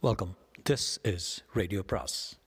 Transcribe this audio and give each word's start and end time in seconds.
Welcome 0.00 0.36
this 0.70 1.14
is 1.14 1.44
radio 1.52 1.82
பிராஸ் 1.82 2.40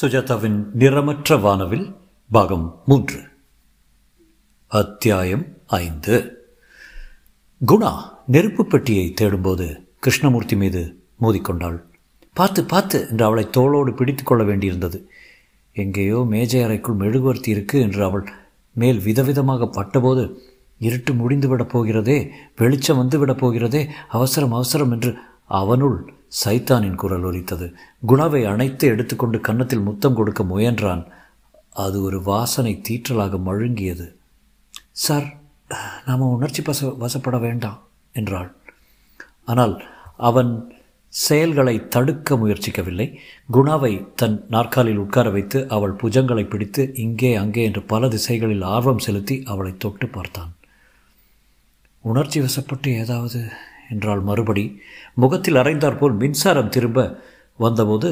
சுஜாதாவின் 0.00 0.66
நிறமற்ற 0.78 1.40
வானவில் 1.40 1.94
பாகம் 2.30 2.82
மூன்று. 2.86 3.20
அத்தியாயம் 4.66 5.56
ஐந்து. 5.66 6.38
குணா 7.66 8.08
நெருப்பு 8.26 8.66
பெட்டியை 8.66 9.14
தேடும்போது 9.20 9.86
கிருஷ்ணமூர்த்தி 10.00 10.56
மீது 10.56 11.04
மோதிக்கொண்டாள் 11.20 11.82
பார்த்து 12.34 12.64
பார்த்து 12.64 13.08
என்று 13.10 13.24
அவளை 13.24 13.44
தோளோடு 13.44 13.96
பிடித்து 13.96 14.24
கொள்ள 14.24 14.44
வேண்டியிருந்தது. 14.44 15.04
எங்கேயோ 15.72 16.24
மேஜை 16.28 16.62
அறைக்குள் 16.62 16.94
மெழுகுவர்த்தி 16.94 17.48
இருக்கு 17.48 17.80
என்று 17.80 18.04
அவள் 18.04 18.28
மேல் 18.74 19.00
விதவிதமாக 19.08 19.70
பட்டபோது 19.70 20.24
இருட்டு 20.78 21.12
முடிந்துவிடப் 21.14 21.72
போகிறதே 21.74 22.18
வெளிச்சம் 22.56 23.00
வந்துவிடப் 23.00 23.40
போகிறதே 23.42 23.82
அவசரம் 24.08 24.56
அவசரம் 24.58 24.90
என்று 24.90 25.10
அவனுள் 25.60 25.98
சைத்தானின் 26.44 27.00
குரல் 27.02 27.22
ஒலித்தது. 27.22 27.66
குணாவை 28.08 28.40
அணைத்து 28.52 28.84
எடுத்துக்கொண்டு 28.88 29.38
கன்னத்தில் 29.40 29.86
முத்தம் 29.88 30.14
கொடுக்க 30.14 30.42
முயன்றான். 30.44 31.04
அது 31.84 31.96
ஒரு 32.02 32.18
வாசனை 32.22 32.72
தீற்றலாக 32.88 33.40
மழுங்கியது. 33.48 34.06
சார் 35.04 35.26
நாம் 36.06 36.32
உணர்ச்சி 36.36 36.62
பச 36.62 36.90
வசப்பட 37.02 37.36
வேண்டாம் 37.40 37.80
என்றாள். 38.12 38.50
ஆனால் 39.44 39.74
அவன் 40.30 40.50
செயல்களை 41.14 41.74
தடுக்க 41.94 42.36
முயற்சிக்கவில்லை. 42.36 43.06
குணாவை 43.52 43.92
தன் 44.20 44.36
நாற்காலில் 44.54 45.02
உட்கார 45.02 45.26
வைத்து 45.30 45.58
அவள் 45.68 45.94
புஜங்களை 46.02 46.44
பிடித்து 46.48 46.82
இங்கே 47.04 47.30
அங்கே 47.42 47.62
என்று 47.68 47.82
பல 47.92 48.08
திசைகளில் 48.08 48.64
ஆர்வம் 48.74 49.04
செலுத்தி 49.06 49.36
அவளை 49.52 49.72
தொட்டு 49.76 50.08
பார்த்தான். 50.08 50.50
உணர்ச்சி 52.04 52.38
வசப்பட்டு 52.40 52.88
ஏதாவது 53.02 53.40
என்றால் 53.92 54.22
மறுபடி. 54.22 54.64
முகத்தில் 55.14 55.60
அரைந்தாற்போல் 55.62 56.18
மின்சாரம் 56.22 56.74
திரும்ப 56.76 57.00
வந்தபோது 57.58 58.08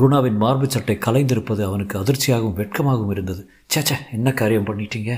குணாவின் 0.00 0.38
மார்பு 0.42 0.66
சட்டை 0.70 0.96
கலைந்திருப்பது 1.06 1.62
அவனுக்கு 1.68 1.94
அதிர்ச்சியாகவும் 2.02 2.58
வெட்கமாகவும் 2.60 3.12
இருந்தது. 3.14 3.42
சேச்சே 3.74 3.96
என்ன 4.16 4.28
காரியம் 4.40 4.68
பண்ணிட்டீங்க? 4.68 5.12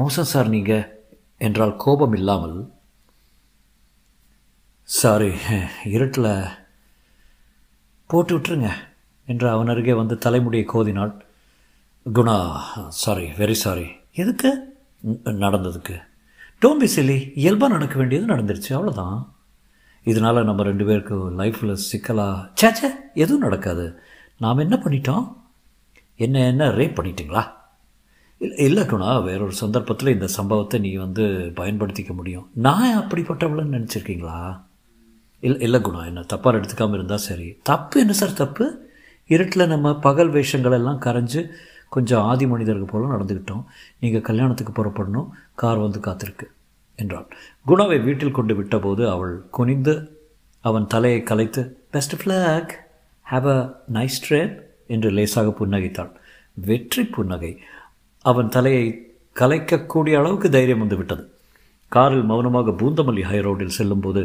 மோசம் 0.00 0.30
சார் 0.32 0.48
நீங்கள் 0.48 0.88
என்றால் 1.38 1.74
கோபம் 1.76 2.16
இல்லாமல் 2.18 2.56
சாரி 4.88 5.30
இருட்டில் 5.94 6.32
போட்டு 8.10 8.38
விட்டுருங்க 8.38 8.70
என்று 9.26 9.46
அவன் 9.48 9.72
அருகே 9.72 9.92
வந்து 9.92 10.18
தலைமுடியை 10.18 10.66
கோதினாள். 10.66 11.12
குணா 12.14 12.36
சாரி 12.88 13.26
வெரி 13.38 13.56
சாரி 13.64 13.86
எதுக்கு? 14.12 14.50
நடந்ததுக்கு. 15.24 15.96
டோம்பி 16.62 16.88
சிலி 16.96 17.32
இயல்பாக 17.34 17.72
நடக்க 17.72 17.94
வேண்டியது 17.98 18.32
நடந்துருச்சு. 18.34 18.72
அவ்வளோதான் 18.76 19.18
இதனால் 20.04 20.44
நம்ம 20.44 20.62
ரெண்டு 20.62 20.84
பேருக்கு 20.84 21.16
லைஃப்பில் 21.30 21.72
சிக்கலாக 21.72 22.48
சேச்சே 22.60 22.90
எதுவும் 23.14 23.40
நடக்காது. 23.40 23.86
நாம் 24.38 24.64
என்ன 24.64 24.76
பண்ணிட்டோம்? 24.84 25.24
என்ன 26.16 26.46
என்ன 26.46 26.68
ரேப் 26.68 26.98
பண்ணிட்டீங்களா? 26.98 27.42
இல்லை 28.38 28.58
இல்லை 28.64 28.82
குணா 28.82 29.22
வேறொரு 29.22 29.52
சந்தர்ப்பத்தில் 29.52 30.12
இந்த 30.12 30.26
சம்பவத்தை 30.26 30.80
நீ 30.80 30.92
வந்து 30.94 31.52
பயன்படுத்திக்க 31.56 32.12
முடியும். 32.14 32.50
நான் 32.54 32.98
அப்படிப்பட்டவளன்னு 32.98 33.76
நினச்சிருக்கீங்களா? 33.76 34.38
இல்லை 35.40 35.60
இல்லை 35.60 35.80
குணா 35.80 36.06
என்ன 36.06 36.20
தப்பாக 36.20 36.58
எடுத்துக்காமல் 36.60 36.92
இருந்தால் 36.92 37.18
சரி. 37.18 37.58
தப்பு 37.62 38.00
என்ன 38.00 38.12
சார் 38.12 38.32
தப்பு? 38.32 38.88
இருட்டில் 39.26 39.66
நம்ம 39.66 39.98
பகல் 39.98 40.30
வேஷங்கள் 40.30 40.72
எல்லாம் 40.72 41.00
கரைஞ்சு 41.00 41.50
கொஞ்சம் 41.88 42.22
ஆதி 42.22 42.46
மனிதர்கள் 42.46 42.84
போல 42.84 43.16
நடந்துக்கிட்டோம் 43.16 43.64
நீங்கள் 44.00 44.20
கல்யாணத்துக்கு 44.20 44.84
புறப்படணும். 44.84 45.28
கார் 45.54 45.76
வந்து 45.76 46.00
காத்திருக்கு 46.00 46.46
என்றாள் 46.96 47.28
குணாவை 47.66 48.04
வீட்டில் 48.04 48.30
கொண்டு 48.30 48.62
விட்டபோது 48.62 49.10
அவள் 49.10 49.42
குனிந்து 49.50 50.18
அவன் 50.60 50.86
தலையை 50.86 51.22
கலைத்து 51.22 51.86
best 51.90 52.26
of luck 52.26 52.68
have 53.30 53.46
a 53.46 53.82
nice 53.92 54.20
train 54.28 54.60
என்று 54.86 55.10
லேசாக 55.10 55.66
புன்னகைத்தாள். 55.66 56.10
வெற்றி 56.54 57.04
புன்னகை. 57.04 57.58
அவன் 58.20 58.48
தலையை 58.48 59.08
கலைக்கக்கூடிய 59.36 60.18
அளவுக்கு 60.18 60.50
தைரியம் 60.50 60.78
வந்து 60.78 60.96
விட்டது. 60.96 61.29
காரில் 61.94 62.28
மௌனமாக 62.30 62.74
பூந்தமல்லி 62.80 63.22
ஹைரோடில் 63.30 63.76
செல்லும்போது 63.78 64.22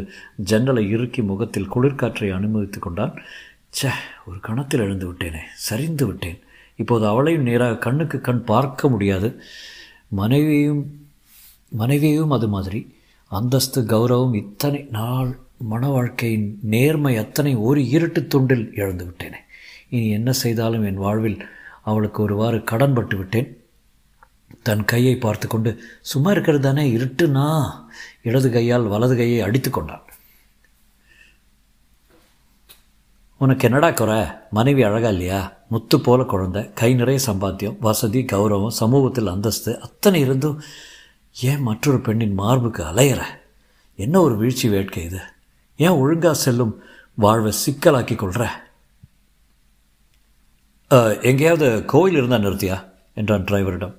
ஜன்னலை 0.50 0.84
இறுக்கி 0.90 1.22
முகத்தில் 1.22 1.72
குளிர்காற்றை 1.74 2.28
அனுமதித்து 2.30 2.78
கொண்டான். 2.78 3.14
சே 3.68 3.88
ஒரு 4.26 4.38
கணத்தில் 4.40 4.80
எழுந்து 4.80 5.06
விட்டேனே 5.12 5.42
சரிந்து 5.68 6.06
விட்டேன். 6.06 6.38
இப்போது 6.76 7.04
அவளையும் 7.06 7.42
நேராக 7.42 7.78
கண்ணுக்கு 7.78 8.20
கண் 8.20 8.44
பார்க்க 8.44 8.88
முடியாது. 8.88 9.28
மனைவியும் 10.08 10.82
மனைவியும் 11.68 12.30
அது 12.30 12.48
மாதிரி. 12.48 12.80
அந்தஸ்து 13.30 13.80
கௌரவம் 13.82 14.34
இத்தனை 14.34 14.80
நாள் 14.90 15.30
மன 15.70 15.88
வாழ்க்கையின் 15.88 16.48
நேர்மை 16.74 17.16
அத்தனை 17.16 17.52
ஒரு 17.68 17.80
இருட்டு 17.88 18.20
துண்டில் 18.34 18.66
இழந்து 18.80 19.04
விட்டேனே. 19.04 19.40
இனி 19.88 20.08
என்ன 20.10 20.32
செய்தாலும் 20.32 20.84
என் 20.84 21.04
வாழ்வில் 21.04 21.38
அவளுக்கு 21.82 22.22
ஒருவாறு 22.22 22.64
கடன்பட்டு 22.64 23.16
விட்டேன். 23.16 23.48
தன் 24.66 24.84
கையை 24.92 25.14
பார்த்து 25.24 25.46
கொண்டு 25.48 25.70
சும்மா 26.10 26.30
இருக்கிறது 26.34 26.64
தானே 26.66 26.84
இருட்டுனா? 26.96 27.46
இடது 28.28 28.48
கையால் 28.56 28.90
வலது 28.92 29.14
கையை 29.20 29.40
அடித்து 29.46 29.70
கொண்டான். 29.70 30.04
உனக்கு 33.40 33.66
என்னடா 33.68 33.88
குறை? 33.90 34.18
மனைவி 34.56 34.82
அழகா 34.88 35.08
இல்லையா? 35.14 35.40
முத்து 35.72 35.96
போல 36.00 36.20
குழந்தை 36.32 36.62
கை 36.80 36.90
நிறைய 37.00 37.18
சம்பாத்தியம் 37.26 37.78
வசதி 37.86 38.20
கௌரவம் 38.32 38.76
சமூகத்தில் 38.80 39.32
அந்தஸ்து 39.34 39.72
அத்தனை 39.86 40.20
இருந்தும் 40.26 40.60
ஏன் 41.36 41.66
மற்றொரு 41.68 41.98
பெண்ணின் 42.06 42.38
மார்புக்கு 42.40 42.82
அலையிற? 42.90 43.22
என்ன 43.98 44.14
ஒரு 44.26 44.36
வீழ்ச்சி 44.40 44.66
வேட்கை 44.74 45.02
இது? 45.08 45.20
ஏன் 45.80 45.98
ஒழுங்காக 46.02 46.36
செல்லும் 46.44 46.72
வாழ்வை 47.24 47.52
சிக்கலாக்கி 47.64 48.16
கொள்கிற 48.16 48.44
எங்கேயாவது 51.28 51.68
கோயில் 51.92 52.16
இருந்தால் 52.18 52.44
நிறுத்தியா? 52.44 52.76
என்றான் 53.20 53.46
டிரைவரிடம். 53.48 53.94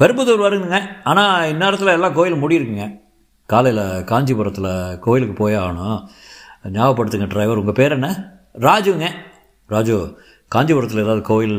பெரும்புதூர் 0.00 0.44
வருங்க. 0.44 0.78
ஆனால் 1.04 1.52
இந்நேரத்தில் 1.52 1.94
எல்லாம் 1.96 2.14
கோயில் 2.14 2.42
முடியிருக்குங்க. 2.42 3.00
காலையில் 3.46 4.04
காஞ்சிபுரத்தில் 4.04 4.98
கோயிலுக்கு 4.98 5.34
போயே 5.34 5.56
ஆகணும். 5.56 6.08
ஞாபகப்படுத்துங்க 6.64 7.26
டிரைவர் 7.26 7.56
உங்கள் 7.56 7.78
பேர் 7.78 7.92
என்ன? 7.92 8.08
ராஜுங்க. 8.58 9.08
ராஜு 9.66 10.18
காஞ்சிபுரத்தில் 10.48 11.02
ஏதாவது 11.02 11.22
கோயில் 11.22 11.58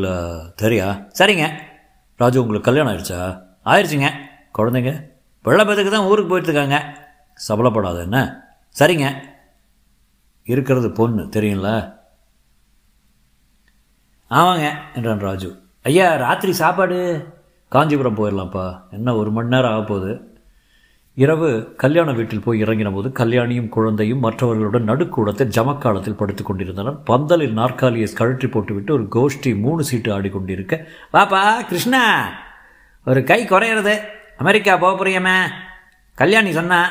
தெரியா? 0.61 0.87
சரிங்க. 1.19 1.45
ராஜு 2.17 2.41
உங்களுக்கு 2.41 2.71
கல்யாணம் 2.71 2.93
ஆயிடுச்சா? 2.93 3.19
ஆயிடுச்சுங்க. 3.65 4.09
குழந்தைங்க? 4.57 4.93
வெள்ளப்பத்துக்கு 5.43 5.91
தான் 5.91 6.05
ஊருக்கு 6.05 6.31
போயிட்டுருக்காங்க. 6.31 6.79
சபலப்படாத 7.47 7.99
என்ன? 7.99 8.45
சரிங்க. 8.79 9.07
இருக்கிறது 10.43 10.91
பொண்ணு 10.91 11.23
தெரியுங்களா 11.23 11.93
ஆமாங்க 14.31 14.71
என்றான் 14.95 15.19
ராஜு. 15.19 15.49
ஐயா 15.83 16.15
ராத்திரி 16.15 16.53
சாப்பாடு? 16.53 16.99
காஞ்சிபுரம் 17.73 18.17
போயிடலாம்ப்பா. 18.17 18.65
என்ன 18.91 19.15
ஒரு 19.15 19.31
மணி 19.31 19.47
நேரம் 19.47 19.71
ஆக 19.71 19.83
போகுது 19.83 20.13
இரவு 21.13 21.49
கல்யாண 21.77 22.11
வீட்டில் 22.11 22.43
போய் 22.45 22.63
இறங்கின 22.63 22.89
போது 22.93 23.09
கல்யாணியும் 23.19 23.69
குழந்தையும் 23.69 24.19
மற்றவர்களுடன் 24.19 24.89
நடுக்கூடத்தில் 24.89 25.53
ஜமக்காலத்தில் 25.57 26.17
படுத்து 26.21 26.43
கொண்டிருந்தனர். 26.43 26.97
பந்தலில் 27.03 27.53
நாற்காலியை 27.53 28.07
கழற்றி 28.13 28.47
போட்டுவிட்டு 28.47 28.93
ஒரு 28.93 29.05
கோஷ்டி 29.15 29.59
மூணு 29.59 29.83
சீட்டு 29.83 30.09
ஆடிக்கொண்டிருக்க 30.17 30.79
வாப்பா 31.13 31.41
கிருஷ்ணா 31.67 32.03
ஒரு 33.05 33.23
கை 33.23 33.39
குறையிறது. 33.45 33.95
அமெரிக்கா 34.37 34.77
போக 34.77 34.93
போறியம்மா. 34.97 35.37
கல்யாணி 36.15 36.51
சொன்னா 36.51 36.81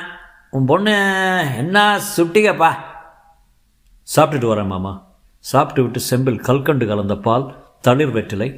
உன் 0.51 0.67
பொண்ணு 0.67 0.97
என்ன 1.57 2.01
சுட்டிகப்பா? 2.17 2.71
சாப்பிட்டுட்டு 4.17 4.51
வரேன் 4.53 4.73
மாமா. 4.75 4.93
சாப்பிட்டு 5.39 5.83
விட்டு 5.83 6.01
செம்பில் 6.01 6.41
கல்கண்டு 6.41 6.87
கலந்த 6.87 7.17
பால் 7.17 7.47
தளிர் 7.81 8.11
வெற்றிலை 8.11 8.51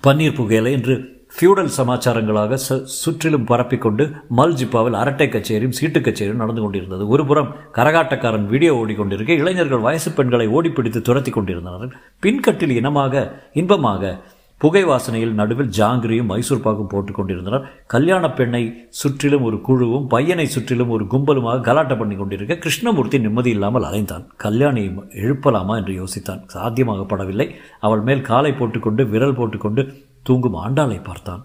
பன்னீர் 0.00 0.34
புகையிலை 0.34 0.72
என்று 0.72 0.94
ஃபியூடல் 1.36 1.70
சமாச்சாரங்களாக 1.76 2.54
ச 2.68 2.84
சுற்றிலும் 2.84 3.46
பரப்பிக்கொண்டு 3.46 4.04
மல்ஜிப்பாவில் 4.36 4.96
அரட்டை 5.02 5.28
கச்சேரியும் 5.28 5.76
சீட்டு 5.78 6.00
கச்சேரியும் 6.00 6.42
நடந்து 6.42 6.62
கொண்டிருந்தது. 6.62 7.08
ஒருபுறம் 7.08 7.54
கரகாட்டக்காரன் 7.74 8.46
வீடியோ 8.46 8.72
ஓடிக்கொண்டிருக்க 8.74 9.28
இளைஞர்கள் 9.28 9.78
வயசு 9.78 10.12
பெண்களை 10.12 10.48
ஓடிப்பிடித்து 10.48 11.02
துரத்தி 11.02 11.30
கொண்டிருந்தனர் 11.30 11.94
பின்கட்டில் 12.22 12.70
இனமாக 12.70 13.32
இன்பமாக 13.52 14.22
புகை 14.62 14.84
வாசனையில் 14.84 15.38
நடுவில் 15.38 15.70
ஜாங்கிரியும் 15.78 16.24
மைசூர் 16.24 16.60
பாக்கும் 16.60 16.86
போட்டு 16.86 17.12
கொண்டிருந்தனர். 17.12 17.64
கல்யாண 17.86 18.30
பெண்ணை 18.32 18.86
சுற்றிலும் 18.88 19.42
ஒரு 19.42 19.60
குழுவும் 19.60 20.06
பையனை 20.06 20.46
சுற்றிலும் 20.46 20.88
ஒரு 20.88 21.04
கும்பலுமாக 21.04 21.64
கலாட்டம் 21.68 21.98
பண்ணி 21.98 22.16
கொண்டிருக்க 22.16 22.54
கிருஷ்ணமூர்த்தி 22.54 23.18
நிம்மதி 23.18 23.50
இல்லாமல் 23.50 23.82
அலைந்தான். 23.82 24.26
கல்யாணி 24.36 24.86
எழுப்பலாமா 25.10 25.76
என்று 25.76 26.04
யோசித்தான். 26.04 26.44
சாத்தியமாகப்படவில்லை 26.54 27.54
அவள் 27.80 28.00
மேல் 28.00 28.20
காலை 28.20 28.52
போட்டுக்கொண்டு 28.52 29.08
விரல் 29.08 29.34
போட்டுக்கொண்டு 29.34 29.84
தூங்கும் 30.22 30.60
ஆண்டாளை 30.64 31.04
பார்த்தான். 31.04 31.44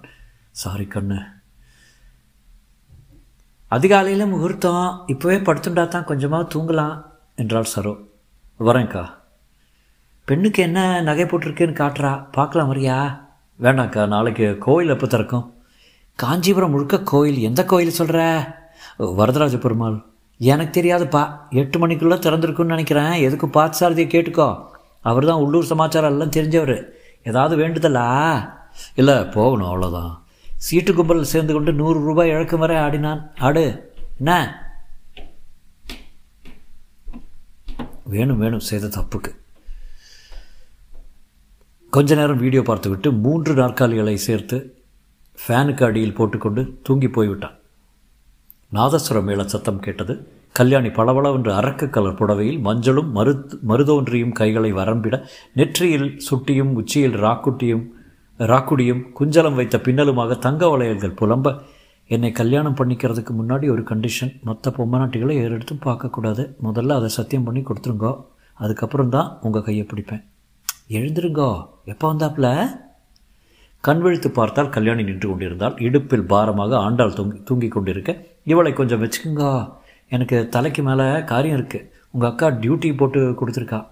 சாரி 0.52 0.88
கண்ணு. 0.94 1.20
அதிகாலையில் 3.68 4.32
முகூர்த்தம். 4.34 5.04
இப்போவே 5.08 5.40
படுத்துண்டா 5.48 5.88
தான் 5.88 6.04
கொஞ்சமாக 6.04 6.50
தூங்கலாம் 6.54 7.02
என்றாள் 7.36 7.74
சரோ. 7.76 7.96
வரேன்க்கா. 8.60 9.04
பெண்ணுக்கு 10.28 10.64
என்ன 10.64 11.02
நகை 11.02 11.26
போட்டிருக்குன்னு 11.26 11.74
காட்டுறா. 11.74 12.32
பார்க்கலாம் 12.32 12.74
வரியா. 12.74 13.20
வேணாக்கா 13.62 14.08
நாளைக்கு 14.08 14.58
கோயில் 14.58 14.90
எப்போ 14.90 15.08
திறக்கும்? 15.08 15.54
காஞ்சிபுரம் 16.16 16.72
முழுக்க 16.72 17.02
கோயில். 17.02 17.38
எந்த 17.38 17.66
கோயில் 17.66 17.90
சொல்கிற 17.90 18.22
வரதராஜ 18.98 19.58
பெருமாள். 19.58 20.06
எனக்கு 20.38 20.82
தெரியாதுப்பா. 20.82 21.40
எட்டு 21.50 21.88
மணிக்குள்ளே 21.88 22.18
திறந்துருக்குன்னு 22.20 22.66
நினைக்கிறேன். 22.66 23.12
எதுக்கும் 23.12 23.46
பார்த்து 23.46 23.78
சாரதியை 23.80 24.08
கேட்டுக்கோ. 24.16 24.66
அவர் 25.02 25.26
தான் 25.26 25.40
உள்ளூர் 25.40 25.64
சமாச்சாரம் 25.64 26.12
எல்லாம் 26.12 26.30
தெரிஞ்சவர். 26.30 26.84
ஏதாவது 27.24 27.68
வேண்டுதலா? 27.68 28.50
இல்லை 28.96 29.26
போகணும் 29.26 29.72
அவ்வளோதான் 29.72 30.18
சீட்டு 30.58 30.94
கும்பல் 30.94 31.24
சேர்ந்து 31.24 31.54
கொண்டு 31.54 31.74
நூறு 31.74 32.00
ரூபாய் 32.00 32.30
இழக்கும் 32.30 32.60
வரை 32.60 32.78
ஆடினான். 32.78 33.32
ஆடு 33.40 33.94
என்ன? 34.18 34.62
வேணும் 38.04 38.38
வேணும். 38.38 38.60
செய்த 38.60 38.88
தப்புக்கு. 38.88 39.36
கொஞ்ச 41.96 42.16
நேரம் 42.20 42.42
வீடியோ 42.44 42.62
பார்த்துவிட்டு 42.68 43.10
மூன்று 43.26 43.52
நாற்காலிகளை 43.60 44.14
சேர்த்து 44.24 44.58
ஃபேனுக்கு 45.38 45.84
அடியில் 45.88 46.16
போட்டுக்கொண்டு 46.18 46.62
தூங்கி 46.86 47.10
போய்விட்டான். 47.16 47.56
நாதஸ்வர 48.72 49.20
மேள 49.28 49.42
சத்தம் 49.54 49.80
கேட்டது. 49.86 50.14
கல்யாணி 50.60 50.90
பளபளவென்று 50.98 51.52
அரக்கு 51.60 51.88
கலர் 51.96 52.20
புடவையில் 52.20 52.60
மஞ்சளும் 52.68 53.10
மரு 53.18 53.34
மருதோன்றியும் 53.72 54.36
கைகளை 54.42 54.72
வரம்பிட 54.74 55.16
நெற்றியில் 55.60 56.08
சுட்டியும் 56.28 56.72
உச்சியில் 56.82 57.18
ராக்குட்டியும் 57.26 57.86
ராக்குடியும் 58.40 59.02
குஞ்சலம் 59.20 59.58
வைத்த 59.62 59.78
பின்னலுமாக 59.88 60.40
தங்க 60.48 60.64
வளையல்கள் 60.76 61.18
புலம்ப 61.22 61.58
என்னை 62.16 62.32
கல்யாணம் 62.32 62.80
பண்ணிக்கிறதுக்கு 62.80 63.34
முன்னாடி 63.42 63.68
ஒரு 63.76 63.84
கண்டிஷன் 63.92 64.34
மொத்த 64.50 64.74
பொம்மநாட்டிகளை 64.78 65.36
ஏறெடுத்து 65.44 65.76
பார்க்கக்கூடாது. 65.90 66.44
முதல்ல 66.68 66.98
அதை 67.00 67.12
சத்தியம் 67.20 67.48
பண்ணி 67.50 67.64
கொடுத்துருங்கோ. 67.70 68.16
அதுக்கப்புறம் 68.64 69.14
தான் 69.18 69.30
உங்கள் 69.42 69.66
கையை 69.70 69.86
பிடிப்பேன். 69.94 70.26
எழுந்துருங்கோ. 70.90 71.68
எப்போ 71.86 72.14
வந்தாப்புல? 72.14 72.48
கண்விழித்து 73.82 74.32
பார்த்தால் 74.32 74.70
கல்யாணி 74.70 75.04
நின்று 75.04 75.30
கொண்டிருந்தால் 75.30 75.76
இடுப்பில் 75.78 76.30
பாரமாக 76.32 76.78
ஆண்டாள் 76.78 77.14
தூங்கி 77.14 77.44
தூங்கி 77.44 77.68
கொண்டிருக்க. 77.68 78.26
இவளை 78.44 78.74
கொஞ்சம் 78.74 79.02
வச்சுக்கோங்க. 79.04 79.70
எனக்கு 80.10 80.50
தலைக்கு 80.50 80.84
மேலே 80.84 81.24
காரியம் 81.24 81.58
இருக்குது 81.60 81.90
உங்கள் 82.12 82.30
அக்கா 82.30 82.48
டியூட்டி 82.48 82.98
போட்டு 82.98 83.36
கொடுத்துருக்கா. 83.40 83.88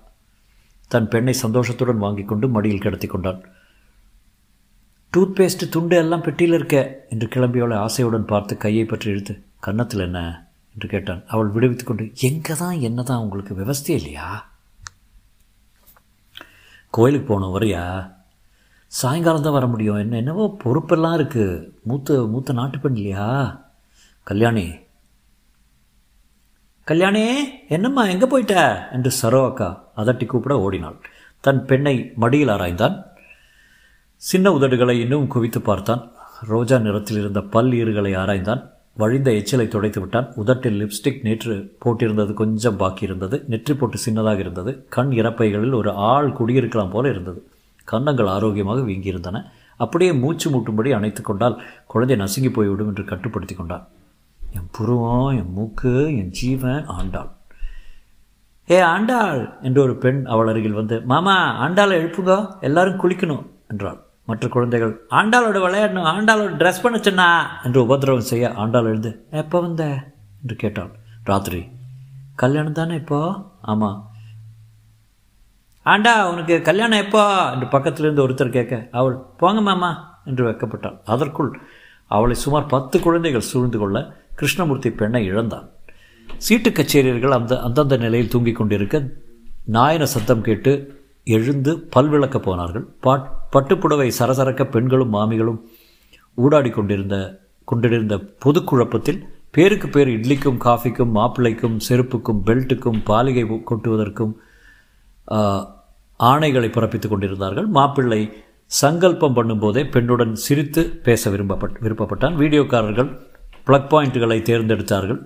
தன் 0.88 1.08
பெண்ணை 1.08 1.34
சந்தோஷத்துடன் 1.34 1.98
வாங்கி 1.98 2.24
கொண்டு 2.24 2.48
மடியில் 2.48 2.80
கிடத்தி 2.80 3.08
கொண்டான் 3.08 3.42
டூத் 5.14 5.36
பேஸ்ட்டு 5.38 5.70
துண்டு 5.70 5.96
எல்லாம் 5.98 6.22
பெட்டியில் 6.22 6.54
இருக்க 6.54 7.06
என்று 7.10 7.28
கிளம்பியவளை 7.28 7.76
ஆசையுடன் 7.76 8.28
பார்த்து 8.28 8.58
கையை 8.58 8.86
பற்றி 8.86 9.12
இழுத்து 9.12 9.44
கன்னத்தில் 9.60 10.00
என்ன? 10.00 10.48
என்று 10.74 10.88
கேட்டான். 10.88 11.24
அவள் 11.28 11.48
விடுவித்து 11.48 11.84
கொண்டு 11.84 12.12
எங்கே 12.20 12.54
தான் 12.54 12.80
என்ன 12.80 13.04
தான் 13.04 13.18
உங்களுக்கு 13.18 13.54
விவஸ்தையே 13.56 13.96
இல்லையா? 14.00 14.55
கோயிலுக்கு 16.96 17.28
போகணும் 17.28 17.56
வரியா? 17.56 17.84
சாயங்காலம் 18.88 19.42
தான் 19.42 19.58
வர 19.58 19.66
முடியும். 19.68 19.96
என்ன 19.96 20.16
என்னவோ 20.16 20.58
பொறுப்பெல்லாம் 20.64 21.16
இருக்குது 21.20 21.70
மூத்த 21.84 22.28
மூத்த 22.28 22.54
நாட்டு 22.54 22.80
பெண் 22.80 22.96
இல்லையா? 22.96 23.26
கல்யாணி. 24.24 24.66
கல்யாணி 26.84 27.24
என்னம்மா 27.70 28.04
எங்கே 28.06 28.26
போயிட்ட? 28.26 28.56
என்று 28.92 29.12
சரோ 29.22 29.46
அக்கா 29.46 29.70
அதட்டி 29.98 30.26
கூப்பிட 30.26 30.60
ஓடினாள். 30.60 30.98
தன் 31.40 31.66
பெண்ணை 31.66 32.12
மடியில் 32.16 32.48
ஆராய்ந்தான். 32.48 32.96
சின்ன 34.16 34.52
உதடுகளை 34.52 35.00
இன்னும் 35.00 35.28
குவித்து 35.28 35.62
பார்த்தான். 35.62 36.04
ரோஜா 36.42 36.78
நிறத்தில் 36.78 37.18
இருந்த 37.18 37.42
பல் 37.42 37.72
ஈறுகளை 37.72 38.14
ஆராய்ந்தான். 38.24 38.64
வழிந்த 38.98 39.32
எச்சிலை 39.32 39.68
துடைத்து 39.68 40.02
விட்டான். 40.02 40.34
உதட்டில் 40.36 40.78
லிப்ஸ்டிக் 40.82 41.22
நேற்று 41.22 41.76
போட்டிருந்தது 41.86 42.34
கொஞ்சம் 42.34 42.78
பாக்கி 42.78 43.04
இருந்தது. 43.04 43.46
நெற்றி 43.48 43.74
போட்டு 43.74 43.98
சின்னதாக 44.06 44.40
இருந்தது. 44.40 44.86
கண் 44.90 45.12
இறப்பைகளில் 45.12 45.74
ஒரு 45.74 45.92
ஆள் 45.92 46.32
குடியிருக்கலாம் 46.32 46.90
போல 46.90 47.10
இருந்தது. 47.10 47.48
கன்னங்கள் 47.86 48.28
ஆரோக்கியமாக 48.28 48.82
வீங்கியிருந்தன. 48.82 49.44
அப்படியே 49.78 50.12
மூச்சு 50.14 50.50
மூட்டும்படி 50.50 50.96
அணைத்து 50.96 51.22
கொண்டால் 51.22 51.62
குழந்தை 51.86 52.18
நசுங்கி 52.18 52.52
போய்விடும் 52.52 52.88
என்று 52.88 53.06
கட்டுப்படுத்தி 53.06 53.56
கொண்டான். 53.56 53.88
என் 54.40 54.70
புருவம் 54.72 55.38
என் 55.38 55.52
மூக்கு 55.54 56.18
என் 56.18 56.32
ஜீவன் 56.32 56.86
ஆண்டாள். 56.86 57.30
ஏ 58.72 58.80
ஆண்டாள்! 58.80 59.60
என்று 59.62 59.82
ஒரு 59.82 59.96
பெண் 59.96 60.26
அவள் 60.26 60.48
அருகில் 60.48 60.74
வந்து 60.74 61.02
மாமா 61.06 61.68
ஆண்டாளை 61.68 61.96
எழுப்புங்க. 62.02 62.62
எல்லாரும் 62.62 63.00
குளிக்கணும் 63.02 63.44
என்றாள். 63.70 64.05
மற்ற 64.26 64.48
குழந்தைகள் 64.48 65.06
ஆண்டாளோட 65.10 65.56
விளையாடணும் 65.56 66.10
ஆண்டாளோட 66.14 66.54
ட்ரெஸ் 66.54 67.02
பண்ண 67.02 67.60
என்று 67.64 67.82
உபதிரவம் 67.82 68.30
செய்ய 68.32 68.54
ஆண்டாள் 68.54 68.86
எழுந்து 68.86 69.26
எப்போ 69.32 69.62
வந்த? 69.62 70.12
என்று 70.42 70.56
கேட்டாள். 70.56 70.90
ராத்திரி. 71.24 71.68
கல்யாணம் 72.36 72.72
தானே 72.72 72.96
இப்போ? 72.96 73.50
ஆமாம் 73.62 74.12
ஆண்டா 75.86 76.32
உனக்கு 76.32 76.62
கல்யாணம் 76.62 77.00
எப்போ? 77.00 77.52
என்று 77.52 77.68
பக்கத்திலிருந்து 77.68 78.30
ஒருத்தர் 78.30 78.50
கேட்க 78.50 78.88
அவள் 78.92 79.16
போங்க 79.38 79.62
மாமா 79.62 80.22
என்று 80.26 80.50
வைக்கப்பட்டாள். 80.50 81.00
அதற்குள் 81.06 81.60
அவளை 82.08 82.36
சுமார் 82.36 82.66
பத்து 82.66 83.00
குழந்தைகள் 83.00 83.42
சூழ்ந்து 83.42 83.78
கொள்ள 83.78 84.16
கிருஷ்ணமூர்த்தி 84.36 84.90
பெண்ணை 84.90 85.26
இழந்தான். 85.26 85.70
சீட்டு 86.38 86.70
கச்சேரியர்கள் 86.70 87.30
அந்த 87.30 87.62
அந்தந்த 87.62 87.98
நிலையில் 87.98 88.30
தூங்கிக் 88.30 88.56
கொண்டிருக்க 88.56 89.04
நாயன 89.66 90.06
சத்தம் 90.06 90.42
கேட்டு 90.42 90.95
எழுந்து 91.34 91.72
பல்விளக்க 91.96 92.38
போனார்கள். 92.40 92.86
பாட் 93.06 93.28
பட்டுப்புடவை 93.54 94.10
சரசரக்க 94.20 94.64
பெண்களும் 94.76 95.14
மாமிகளும் 95.14 95.60
ஊடாடி 96.38 96.72
கொண்டிருந்த 96.78 97.18
கொண்டிருந்த 97.70 98.16
பொது 98.44 98.60
குழப்பத்தில் 98.64 99.22
பேருக்கு 99.56 99.88
பேர் 99.90 100.08
இட்லிக்கும் 100.08 100.58
காஃபிக்கும் 100.58 101.14
மாப்பிள்ளைக்கும் 101.16 101.78
செருப்புக்கும் 101.88 102.42
பெல்ட்டுக்கும் 102.48 103.00
பாலிகை 103.10 103.46
கொட்டுவதற்கும் 103.72 104.34
ஆணைகளை 106.20 106.70
பிறப்பித்துக் 106.72 107.14
கொண்டிருந்தார்கள். 107.14 107.68
மாப்பிள்ளை 107.78 108.22
சங்கல்பம் 108.72 109.36
பண்ணும்போதே 109.38 109.82
பெண்ணுடன் 109.96 110.34
சிரித்து 110.46 110.84
பேச 111.08 111.30
விரும்பப்பட் 111.30 111.80
விருப்பப்பட்டான். 111.86 112.36
வீடியோக்காரர்கள் 112.42 113.10
ப்ளக் 113.68 113.90
பாயிண்ட்டுகளை 113.92 114.38
தேர்ந்தெடுத்தார்கள். 114.50 115.20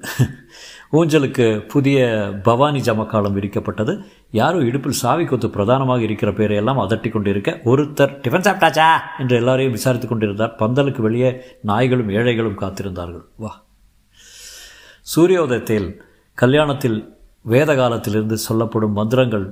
ஊஞ்சலுக்கு 0.99 1.45
புதிய 1.73 1.97
பவானி 2.43 2.79
ஜமக்காலம் 2.79 3.35
விரிக்கப்பட்டது. 3.37 3.93
யாரோ 4.31 4.57
இடுப்பில் 4.59 4.99
சாவி 5.01 5.25
கொத்து 5.25 5.49
பிரதானமாக 5.49 6.01
இருக்கிற 6.01 6.31
பேரையெல்லாம் 6.31 6.81
அதட்டி 6.81 7.09
கொண்டிருக்க 7.11 7.51
ஒருத்தர் 7.65 8.13
டிஃபன் 8.23 8.45
சாப்பிட்டாச்சா 8.47 8.89
என்று 9.17 9.35
எல்லாரையும் 9.35 9.71
விசாரித்து 9.71 10.07
கொண்டிருந்தார். 10.07 10.55
பந்தலுக்கு 10.59 11.01
வெளியே 11.01 11.29
நாய்களும் 11.61 12.09
ஏழைகளும் 12.09 12.59
காத்திருந்தார்கள். 12.59 13.25
வா. 13.37 13.63
சூரியோதயத்தில் 15.15 15.87
கல்யாணத்தில் 16.37 16.99
வேத 17.41 17.75
காலத்திலிருந்து 17.75 18.37
சொல்லப்படும் 18.37 18.93
மந்திரங்கள் 18.93 19.47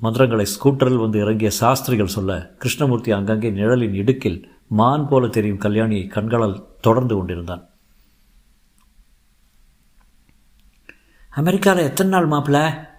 மந்திரங்களை 0.00 0.46
ஸ்கூட்டரில் 0.54 1.02
வந்து 1.02 1.18
இறங்கிய 1.18 1.50
சாஸ்திரிகள் 1.50 2.14
சொல்ல 2.14 2.54
கிருஷ்ணமூர்த்தி 2.58 3.10
அங்கங்கே 3.10 3.50
நிழலின் 3.50 3.94
இடுக்கில் 3.94 4.38
மான் 4.68 5.08
போல 5.08 5.28
தெரியும் 5.28 5.60
கல்யாணியை 5.60 6.06
கண்களால் 6.06 6.56
தொடர்ந்து 6.80 7.14
கொண்டிருந்தான். 7.14 7.62
அமெரிக்காவில் 11.32 11.84
எத்தனை 11.84 12.10
நாள் 12.10 12.32
மாப்பிள்ள? 12.32 12.90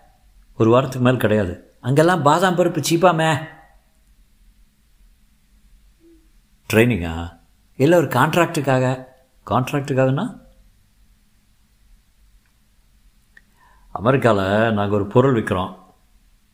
ஒரு 0.60 0.70
வாரத்துக்கு 0.74 1.06
மேல் 1.08 1.24
கிடையாது. 1.24 1.54
அங்கெல்லாம் 1.88 2.26
பாதாம் 2.28 2.58
பருப்பு 2.58 2.82
சீப்பாமே 2.90 3.30
ட்ரைனிங்கா 6.70 7.16
இல்லை 7.80 7.96
ஒரு 8.02 8.10
கான்ட்ராக்டுக்காக 8.18 8.86
கான்ட்ராக்டுக்காகனா 9.52 10.26
அமெரிக்காவில் 13.96 14.76
நாங்கள் 14.78 14.98
ஒரு 15.00 15.08
பொருள் 15.16 15.36
விற்கிறோம் 15.38 15.74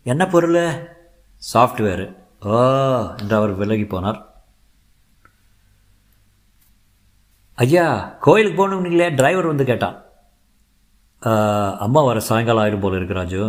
என்ன 0.05 0.23
பொருள்? 0.33 0.57
சாஃப்ட்வேரு 1.53 2.07
ஓ 2.49 2.57
என்று 3.21 3.35
அவர் 3.37 3.53
விலகி 3.61 3.85
போனார். 3.91 4.19
ஐயா 7.57 7.85
கோயிலுக்கு 8.25 8.57
போகணுங்களே 8.59 9.07
டிரைவர் 9.15 9.51
வந்து 9.51 9.69
கேட்டான். 9.69 9.97
அம்மா 11.85 12.01
வர 12.09 12.19
சாயங்காலம் 12.27 12.63
ஆயிரும் 12.63 12.85
போல 12.85 12.99
இருக்கு 12.99 13.19
ராஜு. 13.21 13.41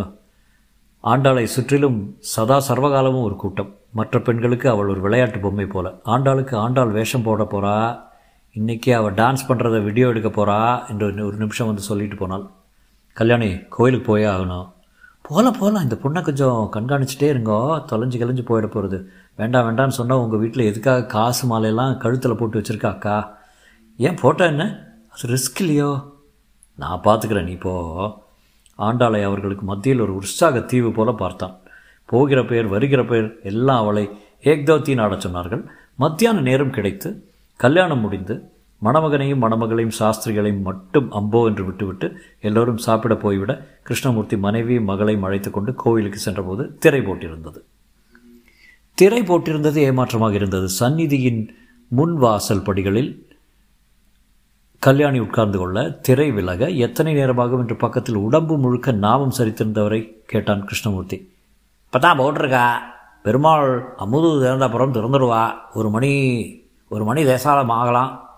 ஆண்டாளை 1.03 1.43
சுற்றிலும் 1.43 2.17
சதா 2.19 2.57
சர்வகாலமும் 2.59 3.23
ஒரு 3.23 3.35
கூட்டம். 3.35 3.75
மற்ற 3.91 4.19
பெண்களுக்கு 4.21 4.69
அவள் 4.69 4.87
ஒரு 4.87 5.01
விளையாட்டு 5.01 5.39
பொம்மை 5.39 5.65
போல. 5.65 5.87
ஆண்டாளுக்கு 6.05 6.55
ஆண்டாள் 6.55 6.91
வேஷம் 6.91 7.23
போட 7.23 7.43
போகிறா 7.43 7.75
இன்றைக்கி 8.55 8.91
அவள் 8.91 9.13
டான்ஸ் 9.13 9.47
பண்ணுறத 9.47 9.83
வீடியோ 9.83 10.07
எடுக்க 10.07 10.29
போகிறா 10.29 10.89
என்று 10.89 11.25
ஒரு 11.25 11.37
நிமிஷம் 11.37 11.67
வந்து 11.67 11.81
சொல்லிட்டு 11.81 12.15
போனாள். 12.15 12.45
கல்யாணி 13.13 13.59
கோயிலுக்கு 13.69 14.11
போயே 14.11 14.25
ஆகணும். 14.25 14.67
போகலாம் 15.21 15.57
போகலாம் 15.59 15.83
இந்த 15.83 15.97
பொண்ணை 16.03 16.21
கொஞ்சம் 16.21 16.69
கண்காணிச்சிட்டே 16.75 17.29
இருங்கோ. 17.33 17.59
தொலைஞ்சு 17.91 18.19
கிளைஞ்சு 18.21 18.45
போயிட 18.51 18.67
போகிறது 18.67 19.09
வேண்டாம் 19.35 19.67
வேண்டாம்னு 19.67 19.99
சொன்னால் 19.99 20.17
உங்கள் 20.17 20.39
வீட்டில் 20.39 20.69
எதுக்காக 20.71 21.05
காசு 21.05 21.43
மாலையெல்லாம் 21.47 21.97
கழுத்தில் 21.97 22.35
போட்டு 22.35 22.59
வச்சுருக்கா 22.59 22.91
அக்கா? 22.95 23.37
ஏன் 23.97 24.19
போட்டா 24.21 24.45
என்ன? 24.45 24.65
அது 25.09 25.33
ரிஸ்க் 25.33 25.59
இல்லையோ? 25.59 25.91
நான் 26.75 27.01
பார்த்துக்கிறேன் 27.03 27.43
நீ 27.43 27.51
இப்போ 27.51 27.73
ஆண்டாளை 28.87 29.21
அவர்களுக்கு 29.23 29.65
மத்தியில் 29.65 29.99
ஒரு 29.99 30.15
உற்சாக 30.15 30.59
தீவு 30.59 30.91
போல 30.91 31.11
பார்த்தான். 31.11 31.55
போகிற 32.05 32.45
பெயர் 32.45 32.67
வருகிற 32.67 33.05
பெயர் 33.05 33.29
எல்லாம் 33.43 33.77
அவளை 33.77 34.09
ஏக்தவத்தி 34.43 34.93
நாடச் 34.93 35.27
சொன்னார்கள். 35.27 35.63
மத்தியான 35.95 36.41
நேரம் 36.41 36.69
கிடைத்து 36.69 37.09
கல்யாணம் 37.55 37.99
முடிந்து 37.99 38.35
மணமகனையும் 38.83 39.43
மணமகளையும் 39.43 39.97
சாஸ்திரிகளையும் 39.99 40.61
மட்டும் 40.61 41.11
அம்போ 41.11 41.45
என்று 41.45 41.65
விட்டுவிட்டு 41.65 42.07
எல்லோரும் 42.41 42.77
சாப்பிட 42.77 43.15
போய்விட 43.15 43.67
கிருஷ்ணமூர்த்தி 43.83 44.37
மனைவியும் 44.37 44.83
மகளையும் 44.83 45.23
அழைத்து 45.23 45.49
கொண்டு 45.51 45.73
கோவிலுக்கு 45.73 46.19
சென்றபோது 46.19 46.77
திரை 46.79 47.01
போட்டிருந்தது. 47.01 47.59
திரை 48.97 49.21
போட்டிருந்தது 49.21 49.75
ஏமாற்றமாக 49.75 50.33
இருந்தது. 50.33 50.67
சந்நிதியின் 50.79 51.47
முன் 51.87 52.15
வாசல் 52.15 52.63
படிகளில் 52.63 53.11
கல்யாணி 54.81 55.19
உட்கார்ந்து 55.19 55.57
கொள்ள 55.57 55.89
திரை 55.89 56.31
விலக 56.31 56.69
எத்தனை 56.69 57.13
நேரமாகும் 57.13 57.59
என்று 57.59 57.75
பக்கத்தில் 57.75 58.15
உடம்பு 58.15 58.57
முழுக்க 58.57 58.91
நாமம் 58.91 59.33
சரித்திருந்தவரை 59.37 59.99
கேட்டான் 60.25 60.63
கிருஷ்ணமூர்த்தி. 60.63 61.17
இப்போ 61.85 61.99
தான் 61.99 62.19
போட்டிருக்கா? 62.19 62.65
பெருமாள் 63.23 63.93
அமுது 63.97 64.27
திறந்தப்புறம் 64.27 64.95
திறந்துடுவா. 64.95 65.53
ஒரு 65.73 65.89
மணி 65.89 66.11
ஒரு 66.89 67.03
மணி 67.05 67.23
தேசாலம் 67.23 67.67
ஆகலாம். 67.67 68.29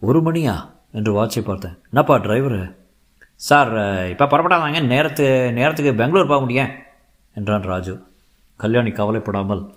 ஒரு 0.00 0.20
மணியா? 0.20 0.54
என்று 0.92 1.12
வாட்சை 1.12 1.44
பார்த்தேன். 1.44 1.78
என்னப்பா 1.90 2.16
டிரைவரு? 2.16 2.74
சார் 3.34 3.72
இப்போ 4.08 4.24
புறப்படாதாங்க. 4.24 4.82
நேரத்து 4.82 5.52
நேரத்துக்கு 5.52 5.94
பெங்களூர் 5.94 6.26
போக 6.26 6.40
முடியும். 6.40 6.68
என்றான் 7.34 7.62
ராஜு. 7.62 8.02
கல்யாணி 8.56 8.90
கவலைப்படாமல் 8.90 9.74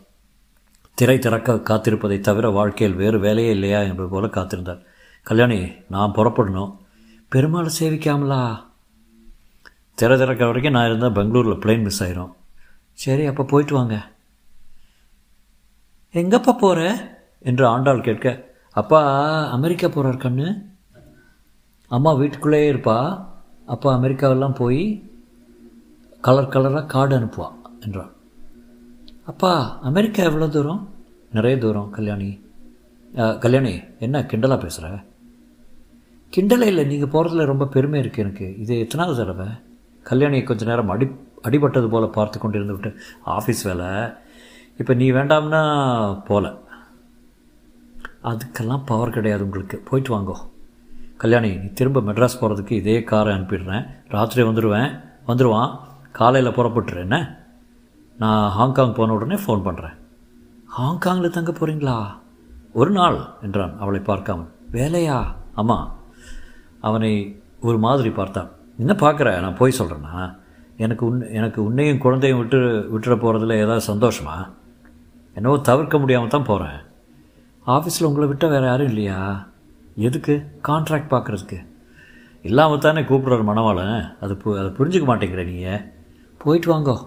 திரை 0.94 1.20
திறக்க 1.20 1.54
காத்திருப்பதை 1.54 2.20
தவிர 2.20 2.50
வாழ்க்கையில் 2.50 2.98
வேறு 2.98 3.20
வேலையே 3.20 3.50
இல்லையா 3.50 3.80
என்பது 3.80 4.10
போல 4.10 4.26
காத்திருந்தார். 4.26 4.84
கல்யாணி 5.30 5.60
நான் 5.94 6.16
புறப்படணும். 6.16 6.74
பெருமாளை 7.32 7.70
சேவிக்காமலா? 7.78 8.42
திற 10.00 10.18
திறக்க 10.22 10.42
வரைக்கும் 10.50 10.76
நான் 10.76 10.88
இருந்தால் 10.90 11.16
பெங்களூரில் 11.18 11.62
பிளேன் 11.64 11.86
மிஸ் 11.86 12.02
ஆயிரும். 12.04 12.34
சரி 13.04 13.24
அப்போ 13.32 13.44
போயிட்டு 13.52 13.74
வாங்க. 13.78 13.96
எங்கப்பா 16.22 16.54
போகிற 16.64 16.82
என்று 17.50 17.66
ஆண்டாள் 17.72 18.06
கேட்க 18.08 18.36
அப்பா 18.82 19.02
அமெரிக்கா 19.56 19.88
போகிறார் 19.88 20.24
கண்ணு. 20.26 20.48
அம்மா 21.92 22.14
வீட்டுக்குள்ளேயே 22.22 22.70
இருப்பா. 22.74 22.98
அப்பா 23.74 23.90
அமெரிக்காவெல்லாம் 23.98 24.60
போய் 24.62 24.84
கலர் 26.28 26.54
கலராக 26.54 26.92
கார்டு 26.94 27.14
அனுப்புவா 27.20 27.50
என்றான் 27.86 28.14
அப்பா 29.32 29.52
அமெரிக்கா 29.90 30.22
எவ்வளோ 30.30 30.48
தூரம்? 30.56 30.82
நிறைய 31.38 31.56
தூரம் 31.66 31.92
கல்யாணி. 31.98 32.32
கல்யாணி 33.44 33.76
என்ன 34.06 34.26
கிண்டலாக 34.32 34.64
பேசுகிற 34.64 34.96
கிண்டலே 36.34 36.62
இல்லை 36.62 36.86
நீங்கள் 36.86 37.12
போகிறதுல 37.14 37.46
ரொம்ப 37.46 37.66
பெருமை 37.66 38.00
இருக்குது 38.02 38.24
எனக்கு. 38.26 38.58
இது 38.58 38.80
எத்தனாவது 38.80 39.18
தடவை? 39.18 39.48
கல்யாணியை 40.10 40.44
கொஞ்ச 40.44 40.66
நேரம் 40.66 40.90
அடி 40.90 41.06
அடிபட்டது 41.48 41.90
போல் 41.90 42.10
பார்த்து 42.10 42.40
கொண்டு 42.40 42.66
விட்டு 42.66 42.98
ஆஃபீஸ் 43.26 43.64
வேலை. 43.64 44.14
இப்போ 44.78 44.94
நீ 44.94 45.12
வேண்டாம்னா 45.12 45.62
போகல 46.24 46.64
அதுக்கெல்லாம் 48.24 48.86
பவர் 48.86 49.10
கிடையாது 49.10 49.44
உங்களுக்கு. 49.44 49.78
போயிட்டு 49.90 50.12
வாங்கோ. 50.18 50.36
கல்யாணி 51.18 51.58
நீ 51.58 51.68
திரும்ப 51.68 52.02
மெட்ராஸ் 52.02 52.40
போகிறதுக்கு 52.42 52.72
இதே 52.72 53.04
காரை 53.04 53.36
அனுப்பிடுறேன். 53.36 53.86
ராத்திரி 54.08 54.44
வந்துடுவேன் 54.50 54.90
வந்துடுவான் 55.28 55.80
காலையில் 56.12 56.56
புறப்பட்டுரு 56.58 56.96
என்ன? 56.96 57.18
நான் 58.18 58.50
ஹாங்காங் 58.50 58.94
போன 58.94 59.14
உடனே 59.14 59.36
ஃபோன் 59.36 59.66
பண்ணுறேன் 59.68 59.96
ஹாங்காங்கில் 60.78 61.36
தங்க 61.38 61.52
போகிறீங்களா 61.52 61.98
ஒரு 62.74 62.92
நாள் 62.92 63.18
என்றான் 63.42 63.78
அவளை 63.80 64.00
பார்க்காமல். 64.00 64.52
வேலையா? 64.72 65.20
ஆமாம் 65.54 65.86
அவனை 66.88 67.12
ஒரு 67.68 67.78
மாதிரி 67.86 68.10
பார்த்தான். 68.20 68.50
என்ன 68.82 68.94
பார்க்குற? 69.04 69.30
நான் 69.44 69.60
போய் 69.60 69.78
சொல்கிறேன்னா 69.80 70.16
எனக்கு 70.84 71.04
உன் 71.10 71.20
எனக்கு 71.40 71.60
உன்னையும் 71.68 72.02
குழந்தையும் 72.06 72.40
விட்டு 72.40 72.58
விட்டுற 72.94 73.14
போகிறதுல 73.22 73.58
ஏதாவது 73.64 73.84
சந்தோஷமா? 73.92 74.36
என்னவோ 75.38 75.58
தவிர்க்க 75.70 75.96
முடியாமல் 76.02 76.34
தான் 76.34 76.50
போகிறேன் 76.50 76.80
ஆஃபீஸில் 77.76 78.08
உங்களை 78.10 78.26
விட்டால் 78.30 78.54
வேறு 78.54 78.68
யாரும் 78.70 78.90
இல்லையா? 78.92 79.20
எதுக்கு? 80.08 80.34
கான்ட்ராக்ட் 80.68 81.14
பார்க்குறதுக்கு 81.14 81.60
இல்லாமல் 82.50 82.84
தானே 82.86 83.02
கூப்பிடுறாரு 83.10 83.46
மணவாளன். 83.50 84.00
அது 84.24 84.34
பு 84.42 84.50
அதை 84.60 84.70
புரிஞ்சுக்க 84.80 85.06
மாட்டேங்கிற 85.10 85.44
நீங்கள் 85.52 85.86
போயிட்டு 86.42 86.68
வாங்கோ 86.74 86.98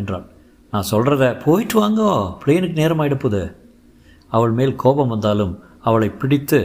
என்றாள் 0.00 0.26
நான் 0.72 0.90
சொல்கிறத 0.92 1.24
போயிட்டு 1.44 1.76
வாங்கோ. 1.80 2.10
பிளேனுக்கு 2.42 2.80
நேரம் 2.80 3.02
ஆகிடப்போகுது 3.02 3.42
அவள் 4.30 4.54
மேல் 4.58 4.80
கோபம் 4.82 5.12
வந்தாலும் 5.14 5.54
அவளை 5.88 6.08
பிடித்து 6.20 6.60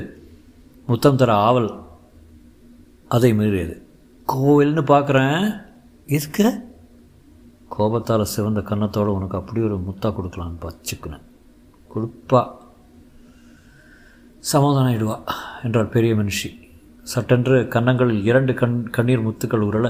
முத்தம் 0.88 1.19
தர 1.21 1.31
ஆவல் 1.47 1.69
அதை 3.07 3.33
மீறியது. 3.33 3.75
கோவில்னு 4.27 4.83
பார்க்குறேன். 4.91 5.65
எதுக்கு? 6.05 6.45
கோபத்தால் 7.69 8.24
சிவந்த 8.25 8.62
கன்னத்தோடு 8.62 9.12
உனக்கு 9.17 9.38
அப்படி 9.38 9.62
ஒரு 9.62 9.77
முத்தா 9.77 10.09
கொடுக்கலான்னு 10.09 10.62
பச்சுக்குனேன். 10.65 11.25
கொடுப்பா. 11.95 12.41
சமாதானம் 14.39 14.89
ஆயிடுவா 14.91 15.17
என்றாள் 15.63 15.93
பெரிய 15.95 16.15
மனுஷி. 16.15 16.50
சட்டென்று 17.01 17.67
கன்னங்களில் 17.67 18.24
இரண்டு 18.24 18.53
கண் 18.53 18.89
கண்ணீர் 18.89 19.25
முத்துக்கள் 19.27 19.65
உருள 19.69 19.88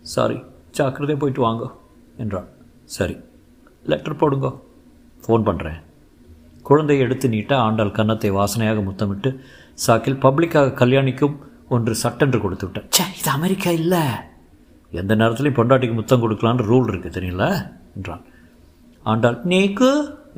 சாரி 0.00 0.38
ஜாக்கிரதையாக 0.70 1.20
போயிட்டு 1.22 1.42
வாங்கோ 1.46 1.68
என்றாள். 2.16 2.48
சரி 2.84 3.16
லெட்டர் 3.84 4.20
போடுங்கோ. 4.22 4.50
ஃபோன் 5.26 5.46
பண்ணுறேன் 5.48 5.80
குழந்தையை 6.62 7.04
எடுத்து 7.06 7.28
நீட்ட 7.28 7.56
ஆண்டாள் 7.56 7.96
கன்னத்தை 7.98 8.30
வாசனையாக 8.30 8.82
முத்தமிட்டு 8.82 9.30
சாக்கில் 9.86 10.22
பப்ளிக்காக 10.24 10.74
கல்யாணிக்கும் 10.80 11.36
ஒன்று 11.74 11.94
சட்டென்று 12.02 12.38
கொடுத்து 12.44 12.66
விட்டேன் 12.66 12.88
ச்சே 12.96 13.04
இது 13.20 13.30
அமெரிக்கா 13.38 13.70
இல்லை. 13.80 14.02
எந்த 14.92 15.12
நேரத்துலையும் 15.20 15.58
பொண்டாட்டிக்கு 15.58 15.96
முத்தம் 15.98 16.22
கொடுக்கலான்னு 16.22 16.68
ரூல் 16.70 16.88
இருக்குது 16.90 17.16
தெரியல 17.16 17.44
என்றான் 17.96 18.24
ஆண்டாள் 19.06 19.38
நீக்கு 19.52 19.90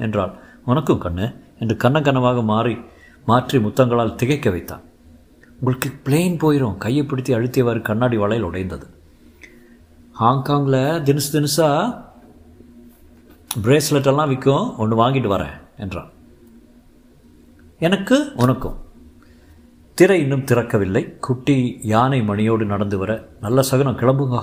என்றாள். 0.05 0.33
உனக்கும் 0.71 1.03
கண்ணு 1.05 1.27
என்று 1.63 1.75
கண்ண 1.85 1.97
கண்ணமாக 2.07 2.43
மாறி 2.53 2.75
மாற்றி 3.31 3.57
முத்தங்களால் 3.65 4.19
திகைக்க 4.21 4.51
வைத்தான். 4.55 4.85
உங்களுக்கு 5.59 5.89
பிளேன் 6.07 6.39
போயிடும் 6.43 6.79
கையை 6.85 7.03
பிடித்து 7.05 7.33
அழுத்தியவாறு 7.39 7.81
கண்ணாடி 7.89 8.17
வளையல் 8.23 8.47
உடைந்தது. 8.49 8.87
ஹாங்காங்கில் 10.21 11.03
தினசு 11.09 11.31
தினசா 11.35 11.69
பிரேஸ்லெட் 13.67 14.11
எல்லாம் 14.13 14.31
விற்கும் 14.33 14.67
ஒன்று 14.83 15.01
வாங்கிட்டு 15.03 15.31
வரேன் 15.35 15.57
என்றான் 15.85 16.11
எனக்கு 17.81 18.17
உனக்கும். 18.43 18.77
திரை 19.99 20.17
இன்னும் 20.23 20.45
திறக்கவில்லை. 20.51 21.01
குட்டி 21.25 21.57
யானை 21.91 22.19
மணியோடு 22.29 22.65
நடந்து 22.71 22.97
வர 23.01 23.13
நல்ல 23.45 23.63
சகுனம் 23.71 23.99
கிளம்புங்க. 24.01 24.39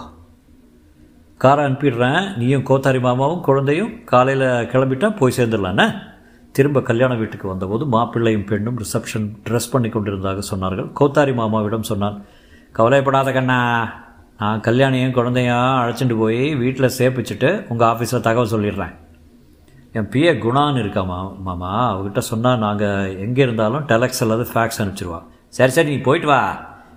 காரை 1.43 1.61
அனுப்பிடுறேன். 1.67 2.19
நீயும் 2.39 2.65
கோத்தாரி 2.69 2.99
மாமாவும் 3.05 3.41
குழந்தையும் 3.47 3.89
காலையில் 4.11 4.45
கிளம்பிட்டா 4.71 5.07
போய் 5.19 5.35
சேர்ந்துடலாண்ணே 5.37 5.87
திரும்ப 6.57 6.83
கல்யாண 6.89 7.15
வீட்டுக்கு 7.21 7.47
வந்தபோது 7.51 7.85
மாப்பிள்ளையும் 7.95 8.45
பெண்ணும் 8.51 8.77
ரிசப்ஷன் 8.83 9.25
ட்ரெஸ் 9.47 9.71
பண்ணி 9.73 9.89
கொண்டிருந்ததாக 9.95 10.43
சொன்னார்கள். 10.51 10.89
கோத்தாரி 10.99 11.33
மாமாவிடம் 11.39 11.89
சொன்னான் 11.91 12.19
கவலைப்படாத 12.79 13.33
கண்ணா. 13.37 13.59
நான் 14.43 14.63
கல்யாணியும் 14.67 15.17
குழந்தையும் 15.17 15.79
அழைச்சிட்டு 15.81 16.17
போய் 16.21 16.43
வீட்டில் 16.61 16.95
சேர்ப்பிச்சுட்டு 16.99 17.51
உங்கள் 17.71 17.89
ஆஃபீஸில் 17.91 18.25
தகவல் 18.29 18.53
சொல்லிடுறேன். 18.53 18.93
என் 19.97 20.09
பிஏ 20.13 20.35
குணான்னு 20.45 20.83
இருக்கா 20.85 21.03
மா 21.11 21.19
மாமா. 21.49 21.73
அவகிட்ட 21.95 22.23
சொன்னால் 22.31 22.63
நாங்கள் 22.67 23.17
எங்கே 23.25 23.45
இருந்தாலும் 23.47 23.85
டெலக்ஸ் 23.91 24.23
அல்லது 24.25 24.45
ஃபேக்ஸ் 24.53 24.81
அனுப்பிச்சிருவா. 24.81 25.21
சரி 25.57 25.73
சரி 25.75 25.89
நீ 25.93 25.99
போயிட்டு 26.07 26.27
வா. 26.31 26.41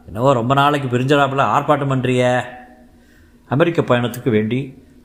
என்னவோ 0.09 0.30
ரொம்ப 0.40 0.52
நாளைக்கு 0.61 0.88
பிரிஞ்சராப்பில் 0.94 1.50
ஆர்ப்பாட்டம் 1.54 1.92
பண்ணுறிய 1.92 2.23
அமெரிக்க 3.54 3.80
பயணத்துக்கு 3.90 4.30
வேண்டி 4.37 4.59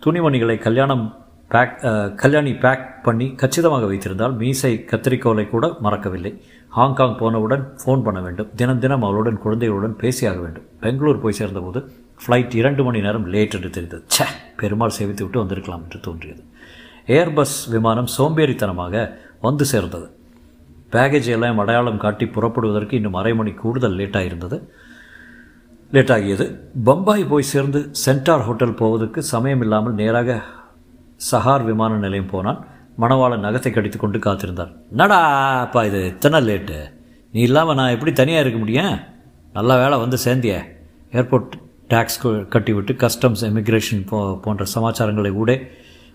துணிமணிகளை 0.03 0.57
கல்யாணம் 0.65 1.05
பேக் 1.53 1.75
கல்யாணி 2.21 2.51
பேக் 2.63 2.85
பண்ணி 3.05 3.27
கச்சிதமாக 3.41 3.85
வைத்திருந்தால் 3.89 4.33
மீசை 4.39 4.71
கத்திரிக்கோலை 4.89 5.45
கூட 5.53 5.65
மறக்கவில்லை. 5.85 6.31
ஹாங்காங் 6.77 7.15
போனவுடன் 7.21 7.63
ஃபோன் 7.81 8.03
பண்ண 8.07 8.19
வேண்டும். 8.25 8.49
தினம் 8.59 8.81
தினம் 8.83 9.05
அவளுடன் 9.07 9.39
குழந்தைகளுடன் 9.43 9.95
பேசியாக 10.01 10.39
வேண்டும். 10.45 10.65
பெங்களூர் 10.83 11.21
போய் 11.23 11.37
சேர்ந்தபோது 11.39 11.79
ஃப்ளைட் 12.23 12.55
இரண்டு 12.61 12.83
மணி 12.87 12.99
நேரம் 13.05 13.27
லேட் 13.35 13.55
என்று 13.57 13.69
தெரிந்தது. 13.77 14.03
ச்சே 14.13 14.27
பெருமாள் 14.61 14.97
சேவித்து 14.97 15.23
விட்டு 15.25 15.41
வந்திருக்கலாம் 15.43 15.83
என்று 15.85 15.99
தோன்றியது. 16.07 16.43
ஏர்பஸ் 17.19 17.57
விமானம் 17.75 18.11
சோம்பேறித்தனமாக 18.17 19.05
வந்து 19.47 19.65
சேர்ந்தது. 19.73 20.07
பேக்கேஜ் 20.93 21.29
எல்லாம் 21.35 21.59
அடையாளம் 21.61 22.03
காட்டி 22.03 22.25
புறப்படுவதற்கு 22.35 22.93
இன்னும் 22.99 23.17
அரை 23.21 23.33
மணி 23.35 23.51
கூடுதல் 23.61 23.97
லேட்டாக 23.99 24.29
இருந்தது 24.29 24.57
லேட்டாகியது 25.93 26.45
பம்பாய் 26.87 27.29
போய் 27.31 27.51
சேர்ந்து 27.53 27.79
சென்டார் 28.05 28.45
ஹோட்டல் 28.47 28.79
போவதற்கு 28.81 29.19
சமயம் 29.33 29.61
இல்லாமல் 29.65 29.97
நேராக 30.01 30.39
சஹார் 31.31 31.63
விமான 31.63 31.93
நிலையம் 31.97 32.31
போனான். 32.33 32.59
மணவாளன் 33.01 33.45
நகத்தை 33.45 33.71
கடித்து 33.71 33.97
கொண்டு 33.99 34.19
காத்திருந்தார். 34.19 34.71
நடா 34.99 35.19
அப்பா 35.65 35.81
இது? 35.89 35.99
இத்தனை 36.13 36.39
லேட்டு 36.47 36.77
நீ 37.33 37.39
இல்லாமல் 37.49 37.77
நான் 37.79 37.93
எப்படி 37.95 38.11
தனியாக 38.13 38.43
இருக்க 38.43 38.59
முடியும்? 38.59 38.95
நல்ல 39.53 39.71
வேலை 39.81 39.97
வந்து 40.03 40.17
சேர்ந்திய. 40.25 40.55
ஏர்போர்ட் 41.13 41.53
டேக்ஸ் 41.93 42.19
கட்டிவிட்டு 42.53 42.93
கஸ்டம்ஸ் 43.03 43.43
இமிக்ரேஷன் 43.49 44.01
போ 44.09 44.17
போன்ற 44.45 44.63
சமாச்சாரங்களை 44.75 45.31
கூட 45.33 45.51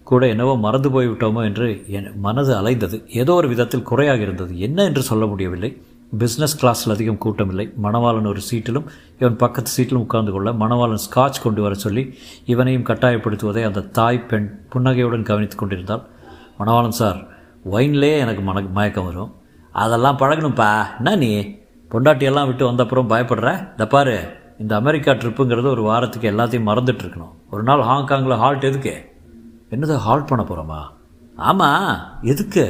கூட 0.04 0.28
என்னவோ 0.28 0.56
மறந்து 0.56 0.88
போய்விட்டோமோ 0.90 1.44
என்று 1.44 1.84
என் 1.86 2.12
மனது 2.16 2.54
அலைந்தது. 2.54 3.10
ஏதோ 3.10 3.32
ஒரு 3.32 3.48
விதத்தில் 3.48 3.82
குறையாக 3.82 4.22
இருந்தது. 4.22 4.58
என்ன 4.58 4.84
என்று 4.84 5.02
சொல்ல 5.02 5.26
முடியவில்லை. 5.26 5.82
பிஸ்னஸ் 6.18 6.56
கிளாஸில் 6.60 6.90
அதிகம் 6.90 7.18
கூட்டமில்லை. 7.18 7.72
மணவாளன் 7.82 8.26
ஒரு 8.26 8.40
சீட்டிலும் 8.50 8.84
இவன் 9.18 9.36
பக்கத்து 9.36 9.70
சீட்டிலும் 9.76 10.04
உட்கார்ந்து 10.04 10.32
கொள்ள 10.32 10.52
மணவாளன் 10.52 10.98
ஸ்காட்ச் 11.10 11.42
கொண்டு 11.42 11.62
வர 11.62 11.74
சொல்லி 11.74 12.18
இவனையும் 12.44 12.82
கட்டாயப்படுத்துவதை 12.82 13.64
அந்த 13.64 13.80
தாய் 13.80 14.26
பெண் 14.26 14.58
புன்னகையுடன் 14.68 15.22
கவனித்துக் 15.22 15.58
கொண்டிருந்தாள். 15.58 16.02
மணவாளன் 16.58 16.98
சார் 17.00 17.26
ஒயின்லேயே 17.70 18.18
எனக்கு 18.18 18.42
மன 18.42 18.60
மயக்கம் 18.60 19.04
வரும். 19.04 19.34
அதெல்லாம் 19.72 20.18
பழகணும்ப்பா 20.18 20.84
என்ன 20.96 21.16
நீ? 21.16 21.60
பொண்டாட்டியெல்லாம் 21.90 22.46
விட்டு 22.46 22.70
வந்தப்புறம் 22.70 23.10
பயப்படுற? 23.12 23.70
இந்த 23.70 23.86
பாரு 23.86 24.28
இந்த 24.58 24.76
அமெரிக்கா 24.76 25.12
ட்ரிப்புங்கிறது 25.12 25.66
ஒரு 25.66 25.82
வாரத்துக்கு 25.82 26.30
எல்லாத்தையும் 26.30 26.68
மறந்துட்டு 26.68 27.02
இருக்கணும். 27.04 27.32
ஒரு 27.50 27.62
நாள் 27.62 27.80
ஹாங்காங்கில் 27.80 28.36
ஹால்ட் 28.36 28.62
எதுக்கு? 28.62 29.11
என்னது 29.72 29.94
ஹால்ட் 29.96 30.26
பண்ண 30.26 30.44
போகிறோமா 30.44 30.80
ஆமாம் 31.36 32.18
எதுக்கு? 32.22 32.64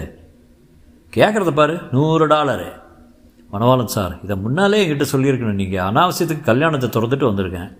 கேட்குறத 1.16 1.50
பாரு 1.50 1.80
நூறு 1.92 2.26
டாலரு. 2.26 2.68
மனவாளன் 3.52 3.94
சார் 3.94 4.18
இதை 4.22 4.36
முன்னாலே 4.36 4.78
என்கிட்ட 4.86 5.06
சொல்லியிருக்கணும் 5.12 5.60
நீங்கள் 5.60 5.84
அனாவசியத்துக்கு 5.84 6.40
கல்யாணத்தை 6.40 6.88
திறந்துட்டு 6.88 7.28
வந்திருக்கேன். 7.30 7.76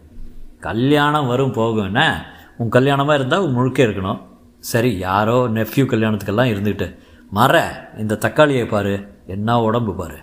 கல்யாணம் 0.60 1.26
வரும் 1.26 1.52
போகும் 1.52 1.84
என்ன? 1.84 2.26
உன் 2.56 2.68
கல்யாணமாக 2.68 3.14
இருந்தால் 3.14 3.40
உன் 3.40 3.52
முழுக்க 3.52 3.84
இருக்கணும். 3.84 4.20
சரி 4.58 4.98
யாரோ 4.98 5.46
நெஃப்யூ 5.48 5.84
கல்யாணத்துக்கெல்லாம் 5.84 6.50
இருந்துக்கிட்டு 6.52 6.98
மற 7.30 7.54
இந்த 7.98 8.14
தக்காளியை 8.14 8.66
பாரு. 8.68 9.22
என்ன 9.26 9.60
உடம்பு 9.60 9.94
பாரு. 9.94 10.18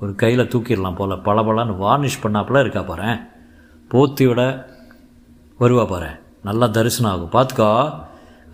ஒரு 0.00 0.14
கையில் 0.14 0.48
தூக்கிடலாம் 0.48 0.94
போல். 0.94 1.22
பளபளன்னு 1.22 1.76
வார்னிஷ் 1.76 2.22
பண்ணாப்புல 2.22 2.60
இருக்கா 2.60 2.82
பாரு. 2.82 3.18
போத்தியோட 3.90 4.64
வருவா 5.60 5.88
பாரு. 5.88 6.08
நல்லா 6.42 6.66
தரிசனம் 6.66 7.12
ஆகும். 7.12 7.34
பார்த்துக்கோ 7.34 7.70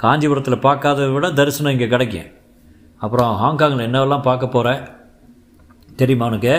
காஞ்சிபுரத்தில் 0.02 0.64
பார்க்காததை 0.66 1.09
விட 1.14 1.26
தரிசனம் 1.38 1.75
இங்கே 1.75 1.88
கிடைக்கும். 1.95 2.28
அப்புறம் 3.04 3.33
ஹாங்காங்கில் 3.42 3.87
என்னவெல்லாம் 3.88 4.26
பார்க்க 4.28 4.54
போகிற 4.54 4.69
தெரியுமா 6.00 6.26
உனக்கு? 6.30 6.54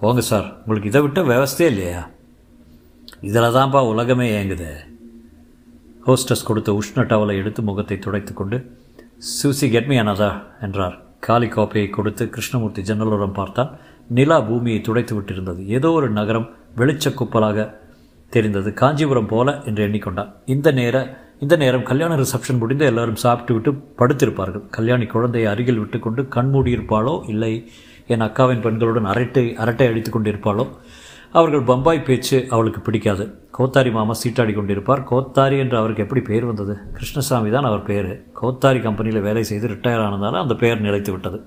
போங்க 0.00 0.20
சார். 0.30 0.46
உங்களுக்கு 0.62 0.90
இதை 0.90 1.00
விட்ட 1.04 1.20
விவஸ்தே 1.30 1.66
இல்லையா? 1.72 2.02
இதில் 3.28 3.54
தான்ப்பா 3.56 3.80
உலகமே 3.92 4.26
ஏங்குது. 4.38 4.70
ஹோஸ்டஸ் 6.06 6.46
கொடுத்த 6.48 6.70
உஷ்ண 6.80 7.04
டவலை 7.10 7.34
எடுத்து 7.40 7.62
முகத்தை 7.62 7.96
துடைத்து 7.98 8.34
கொண்டு 8.34 8.58
சூசி 9.36 9.66
கெட்மி 9.74 9.96
அனதா 10.02 10.30
என்றார். 10.66 10.96
காலி 11.26 11.48
கோப்பையை 11.54 11.88
கொடுத்து 11.96 12.24
கிருஷ்ணமூர்த்தி 12.34 12.82
ஜன்னலோரம் 12.90 13.38
பார்த்தால் 13.38 13.72
நிலா 14.18 14.38
பூமியை 14.48 14.80
துடைத்து 14.80 15.14
விட்டிருந்தது. 15.16 15.62
ஏதோ 15.76 15.88
ஒரு 15.98 16.08
நகரம் 16.18 16.50
வெளிச்ச 16.76 17.14
குப்பலாக 17.14 17.66
தெரிந்தது. 18.32 18.70
காஞ்சிபுரம் 18.80 19.30
போல 19.32 19.48
என்று 19.68 19.82
எண்ணிக்கொண்டான் 19.88 20.32
இந்த 20.54 20.70
நேர 20.80 20.96
இந்த 21.44 21.56
நேரம் 21.56 21.82
கல்யாண 21.82 22.16
ரிசப்ஷன் 22.16 22.58
முடிந்து 22.58 22.84
எல்லாரும் 22.86 23.14
சாப்பிட்டு 23.14 23.52
விட்டு 23.54 23.70
படுத்திருப்பார்கள். 24.00 24.64
கல்யாணி 24.70 25.06
குழந்தையை 25.06 25.52
அருகில் 25.52 25.78
விட்டுக்கொண்டு 25.78 26.22
கண்மூடியிருப்பாளோ 26.34 27.28
இல்லை. 27.28 27.70
என் 28.06 28.20
அக்காவின் 28.20 28.62
பெண்களுடன் 28.62 29.04
அரட்டை 29.04 29.54
அரட்டை 29.56 29.86
அடித்து 29.86 30.10
கொண்டிருப்பாளோ? 30.10 30.68
அவர்கள் 31.30 31.62
பம்பாய் 31.62 32.02
பேச்சு 32.02 32.46
அவளுக்கு 32.50 32.80
பிடிக்காது. 32.80 33.24
கோத்தாரி 33.50 33.90
மாமா 33.90 34.14
சீட்டாடி 34.22 34.54
கொண்டிருப்பார். 34.54 35.04
கோத்தாரி 35.04 35.58
என்று 35.58 35.76
அவருக்கு 35.76 36.02
எப்படி 36.02 36.20
பேர் 36.20 36.44
வந்தது? 36.44 36.76
கிருஷ்ணசாமி 36.92 37.50
தான் 37.50 37.64
அவர் 37.64 37.82
பேர். 37.82 38.22
கோத்தாரி 38.32 38.80
கம்பெனியில் 38.80 39.20
வேலை 39.20 39.42
செய்து 39.42 39.68
ரிட்டையர் 39.68 40.04
ஆனதால் 40.06 40.42
அந்த 40.44 40.54
பெயர் 40.54 40.80
நிலைத்து 40.80 41.12
விட்டது. 41.12 41.40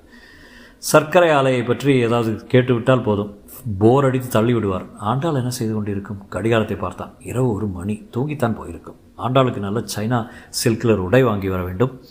சர்க்கரை 0.77 1.29
ஆலையை 1.29 1.65
பற்றி 1.65 1.99
ஏதாவது 1.99 2.45
கேட்டுவிட்டால் 2.47 3.01
போதும். 3.01 3.42
போர் 3.79 4.05
அடித்து 4.05 4.27
தள்ளி 4.27 4.53
விடுவார் 4.53 4.85
ஆண்டாள் 4.97 5.35
என்ன 5.35 5.49
செய்து 5.49 5.73
கொண்டிருக்கும்? 5.73 6.27
கடிகாலத்தை 6.27 6.77
பார்த்தான். 6.77 7.13
இரவு 7.19 7.53
ஒரு 7.53 7.67
மணி. 7.67 8.07
தூங்கித்தான் 8.13 8.55
போயிருக்கும். 8.55 8.95
ஆண்டாளுக்கு 9.17 9.57
நல்ல 9.57 9.83
சைனா 9.95 10.27
சில்கில் 10.49 10.97
உடை 10.97 11.23
வாங்கி 11.23 11.49
வர 11.49 11.63
வேண்டும். 11.63 12.01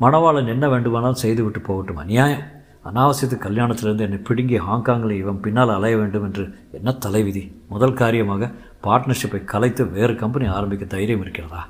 மணவாளன் 0.00 0.48
என்ன 0.48 0.68
வேண்டுமானால் 0.68 1.14
செய்துவிட்டு 1.14 1.60
போகட்டும். 1.60 1.96
அநியாயம். 1.96 2.42
அனாவசியத்து 2.84 3.38
கல்யாணத்திலிருந்து 3.38 4.00
என்னை 4.00 4.18
பிடுங்கி 4.18 4.58
ஹாங்காங்கில் 4.58 5.10
இவன் 5.10 5.40
பின்னால் 5.40 5.70
அலைய 5.70 5.96
வேண்டும் 5.96 6.24
என்று 6.24 6.54
என்ன 6.72 6.92
தலைவிதி? 6.92 7.62
முதல் 7.68 7.94
காரியமாக 7.94 8.50
பார்ட்னர்ஷிப்பை 8.82 9.44
கலைத்து 9.44 9.90
வேறு 9.90 10.14
கம்பெனி 10.14 10.46
ஆரம்பிக்க 10.46 10.84
தைரியம் 10.84 11.20
இருக்கிறதா? 11.20 11.68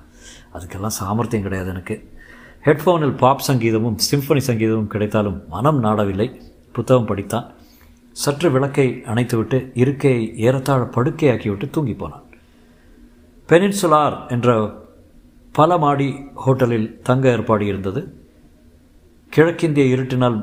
அதுக்கெல்லாம் 0.55 0.87
சாமர்த்தியம் 0.87 1.45
கிடையாது 1.45 1.71
எனக்கு. 1.71 2.17
ஹெட்ஃபோனில் 2.65 3.17
பாப் 3.17 3.43
சங்கீதமும் 3.47 3.97
சிம்பனி 4.11 4.41
சங்கீதமும் 4.47 4.87
கிடைத்தாலும் 4.87 5.49
மனம் 5.49 5.85
நாடவில்லை. 5.85 6.41
புத்தகம் 6.73 7.07
படித்தான். 7.07 7.57
சற்று 8.23 8.49
விளக்கை 8.55 8.87
அணைத்துவிட்டு 9.11 9.59
இருக்கையை 9.83 10.23
ஏறத்தாழ 10.47 10.83
படுக்கையாக்கிவிட்டு 10.97 11.67
தூங்கி 11.75 11.95
போனான். 11.95 12.25
பெனின்சுலார் 13.49 14.17
என்ற 14.35 14.49
பல 15.55 15.79
மாடி 15.85 16.09
ஹோட்டலில் 16.45 16.89
தங்க 17.09 17.25
ஏற்பாடு 17.35 17.65
இருந்தது. 17.71 18.01
கிழக்கிந்திய 19.33 19.95
இருட்டினால் 19.95 20.39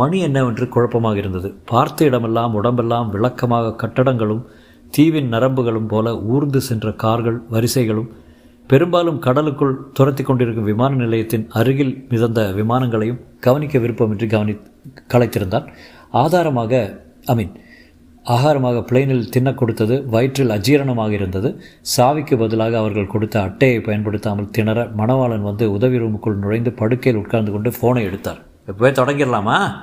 மணி 0.00 0.18
என்னவென்று 0.26 0.66
குழப்பமாக 0.74 1.16
இருந்தது. 1.22 1.48
பார்த்த 1.70 2.04
இடமெல்லாம் 2.08 2.54
உடம்பெல்லாம் 2.58 3.10
விளக்கமாக 3.14 3.76
கட்டடங்களும் 3.82 4.42
தீவின் 4.96 5.32
நரம்புகளும் 5.34 5.88
போல 5.92 6.06
ஊர்ந்து 6.32 6.60
சென்ற 6.68 6.88
கார்கள் 7.02 7.38
வரிசைகளும் 7.54 8.10
பெரும்பாலும் 8.70 9.18
கடலுக்குள் 9.24 9.74
துரத்தி 9.96 10.22
கொண்டிருக்கும் 10.24 10.68
விமான 10.70 10.92
நிலையத்தின் 10.94 11.46
அருகில் 11.60 11.94
மிதந்த 12.12 12.40
விமானங்களையும் 12.58 13.22
கவனிக்க 13.46 13.78
விருப்பமின்றி 13.78 14.26
கவனி 14.26 14.54
கலைத்திருந்தான் 15.12 15.66
ஆதாரமாக 16.12 17.00
ஐ 17.24 17.34
மீன் 17.34 17.52
ஆகாரமாக 18.26 18.80
பிளேனில் 18.80 19.28
தின்ன 19.28 19.54
கொடுத்தது 19.54 20.08
வயிற்றில் 20.08 20.48
அஜீரணமாக 20.48 21.10
இருந்தது. 21.10 21.62
சாவிக்கு 21.96 22.38
பதிலாக 22.38 22.78
அவர்கள் 22.78 23.06
கொடுத்த 23.06 23.40
அட்டையை 23.40 23.80
பயன்படுத்தாமல் 23.80 24.50
திணற 24.50 24.84
மணவாளன் 24.96 25.42
வந்து 25.42 25.72
உதவி 25.72 25.98
ரூமுக்குள் 25.98 26.36
நுழைந்து 26.36 26.72
படுக்கையில் 26.72 27.22
உட்கார்ந்து 27.22 27.52
கொண்டு 27.52 27.70
ஃபோனை 27.70 28.02
எடுத்தார். 28.02 28.40
எப்போவே 28.66 28.90
தொடங்கிடலாமா? 29.00 29.74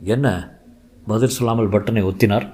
என்ன? 0.00 0.56
பதில் 1.06 1.28
சொல்லாமல் 1.28 1.68
பட்டனை 1.68 2.02
ஒத்தினார். 2.02 2.46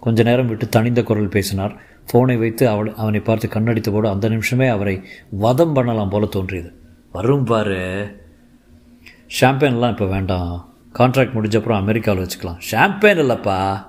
கொஞ்ச 0.00 0.22
நேரம் 0.22 0.46
விட்டு 0.46 0.68
தனிந்த 0.68 1.02
குரல் 1.02 1.28
பேசினார். 1.28 1.74
ஃபோனை 2.12 2.38
வைத்து 2.38 2.68
அவள் 2.68 2.94
அவனை 2.94 3.20
பார்த்து 3.20 3.48
கண்ணடித்த 3.48 3.90
போது 3.92 4.08
அந்த 4.08 4.28
நிமிஷமே 4.28 4.68
அவரை 4.68 5.02
வதம் 5.30 5.72
பண்ணலாம் 5.72 6.08
போல 6.08 6.26
தோன்றியது. 6.26 6.72
வரும் 7.12 7.44
பாரு. 7.44 7.80
ஷாம்பேன்லாம் 9.40 9.90
இப்போ 9.90 10.06
வேண்டாம். 10.06 10.73
கான்ட்ராக்ட் 10.98 11.34
முடிஞ்சப்புறம் 11.34 11.76
அமெரிக்காவில் 11.76 12.26
வச்சுக்கலாம். 12.26 12.58
ஷாம்பேன் 12.70 13.18
இல்லைப்பா. 13.18 13.86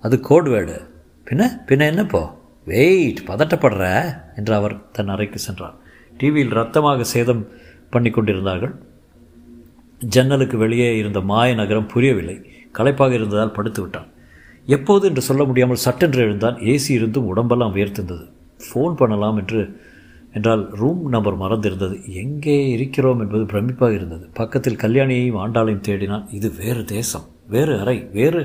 அது 0.00 0.20
கோட் 0.20 0.48
வேர்டு. 0.48 0.88
பின்ன 1.24 1.46
பின்ன 1.66 1.86
என்னப்போ? 1.86 2.38
வெயிட் 2.64 3.20
பதட்டப்படுற 3.26 4.12
என்று 4.36 4.54
அவர் 4.54 4.90
தன் 4.90 5.08
அறைக்கு 5.08 5.38
சென்றார். 5.38 5.74
டிவியில் 6.18 6.50
ரத்தமாக 6.50 7.04
சேதம் 7.04 7.48
பண்ணி 7.90 8.10
கொண்டிருந்தார்கள். 8.10 8.74
ஜன்னலுக்கு 9.98 10.56
வெளியே 10.58 10.96
இருந்த 10.96 11.20
மாய 11.20 11.54
நகரம் 11.54 11.86
புரியவில்லை. 11.86 12.44
களைப்பாக 12.72 13.14
இருந்ததால் 13.14 13.52
படுத்து 13.52 13.80
விட்டான். 13.80 14.06
எப்போது 14.66 15.08
என்று 15.08 15.20
சொல்ல 15.20 15.44
முடியாமல் 15.44 15.76
சட்டென்று 15.76 16.22
எழுந்தான். 16.22 16.54
ஏசி 16.54 16.90
இருந்தும் 16.90 17.26
உடம்பெல்லாம் 17.26 17.74
உயர்த்திருந்தது. 17.74 18.30
ஃபோன் 18.58 18.94
பண்ணலாம் 18.94 19.36
என்று 19.36 19.80
என்றால் 20.34 20.62
ரூம் 20.80 21.02
நம்பர் 21.14 21.40
மறந்திருந்தது. 21.42 21.96
எங்கே 22.22 22.56
இருக்கிறோம் 22.74 23.20
என்பது 23.24 23.44
பிரமிப்பாக 23.52 23.96
இருந்தது. 23.98 24.24
பக்கத்தில் 24.40 24.82
கல்யாணியையும் 24.84 25.40
ஆண்டாளையும் 25.44 25.86
தேடினான் 25.88 26.26
இது 26.38 26.50
வேறு 26.60 26.84
தேசம் 26.94 27.26
வேறு 27.54 27.72
அறை 27.82 27.96
வேறு 28.16 28.42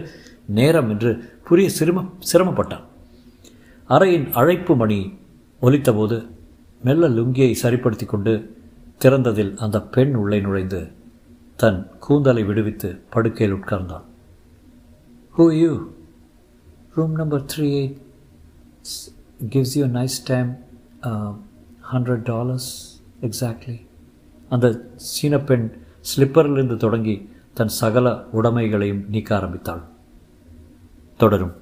நேரம் 0.60 0.90
என்று 0.94 1.12
புரிய 1.48 1.68
சிரம 1.70 2.06
சிரமப்பட்டான். 2.32 2.86
அறையின் 3.90 4.28
அழைப்பு 4.40 4.74
மணி 4.76 5.00
ஒலித்தபோது 5.62 6.18
மெல்ல 6.82 7.08
லுங்கியை 7.18 7.54
சரிப்படுத்தி 7.64 8.06
கொண்டு 8.06 8.34
திறந்ததில் 9.02 9.54
அந்த 9.64 9.78
பெண் 9.96 10.14
உள்ளே 10.22 10.40
நுழைந்து 10.46 10.82
தன் 11.60 11.80
கூந்தலை 12.06 12.44
விடுவித்து 12.50 12.90
படுக்கையில் 13.14 13.56
உட்கார்ந்தாள் 13.58 14.06
who 15.36 15.46
you 15.62 15.72
room 16.96 17.16
number 17.22 17.46
three 17.54 17.68
eight 17.80 17.98
gives 19.54 19.76
you 19.80 19.86
nice 19.98 20.18
time 20.32 20.52
hundred 21.92 22.24
dollars 22.24 23.02
exactly 23.22 23.88
அந்த 24.50 24.90
சீனப்பெண் 24.96 25.72
ஸ்லிப்பரிலிருந்து 26.16 26.78
தொடங்கி 26.78 27.30
தன் 27.54 27.68
சகல 27.68 28.24
உடைமைகளையும் 28.32 29.10
நீக்க 29.10 29.36
ஆரம்பித்தாள். 29.36 29.84
தொடரும். 31.18 31.54